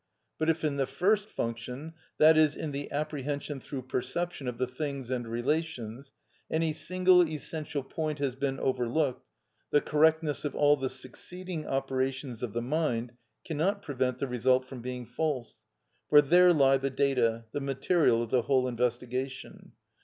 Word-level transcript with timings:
But 0.39 0.49
if 0.49 0.63
in 0.63 0.77
the 0.77 0.87
first 0.87 1.27
function, 1.29 1.93
that 2.17 2.35
is, 2.35 2.55
in 2.55 2.71
the 2.71 2.91
apprehension 2.91 3.59
through 3.59 3.83
perception 3.83 4.47
of 4.47 4.57
the 4.57 4.65
things 4.65 5.11
and 5.11 5.27
relations, 5.27 6.11
any 6.49 6.73
single 6.73 7.21
essential 7.29 7.83
point 7.83 8.17
has 8.17 8.33
been 8.33 8.59
overlooked, 8.59 9.27
the 9.69 9.79
correctness 9.79 10.43
of 10.43 10.55
all 10.55 10.75
the 10.75 10.89
succeeding 10.89 11.67
operations 11.67 12.41
of 12.41 12.53
the 12.53 12.63
mind 12.63 13.11
cannot 13.45 13.83
prevent 13.83 14.17
the 14.17 14.27
result 14.27 14.65
from 14.65 14.81
being 14.81 15.05
false; 15.05 15.59
for 16.09 16.19
there 16.19 16.51
lie 16.51 16.77
the 16.77 16.89
data, 16.89 17.45
the 17.51 17.61
material 17.61 18.23
of 18.23 18.31
the 18.31 18.41
whole 18.41 18.67
investigation. 18.67 19.73